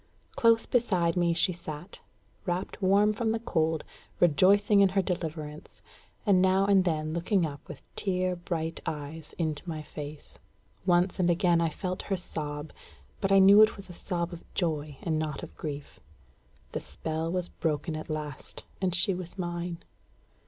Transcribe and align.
Close 0.35 0.65
beside 0.65 1.15
me 1.15 1.31
she 1.31 1.53
sat, 1.53 1.99
wrapped 2.47 2.81
warm 2.81 3.13
from 3.13 3.31
the 3.31 3.39
cold, 3.39 3.83
rejoicing 4.19 4.81
in 4.81 4.89
her 4.89 5.01
deliverance, 5.03 5.83
and 6.25 6.41
now 6.41 6.65
and 6.65 6.85
then 6.85 7.13
looking 7.13 7.45
up 7.45 7.59
with 7.67 7.83
tear 7.95 8.35
bright 8.35 8.79
eyes 8.87 9.35
into 9.37 9.61
my 9.69 9.83
face. 9.83 10.39
Once 10.87 11.19
and 11.19 11.29
again 11.29 11.61
I 11.61 11.69
felt 11.69 12.01
her 12.09 12.17
sob, 12.17 12.73
but 13.19 13.31
I 13.31 13.37
knew 13.37 13.61
it 13.61 13.77
was 13.77 13.91
a 13.91 13.93
sob 13.93 14.33
of 14.33 14.53
joy, 14.55 14.97
and 15.03 15.19
not 15.19 15.43
of 15.43 15.55
grief. 15.55 15.99
The 16.71 16.79
spell 16.79 17.31
was 17.31 17.49
broken 17.49 17.95
at 17.95 18.09
last, 18.09 18.63
and 18.81 18.95
she 18.95 19.13
was 19.13 19.37
mine. 19.37 19.83